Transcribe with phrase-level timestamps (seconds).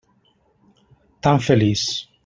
[1.21, 2.09] Tan feliç.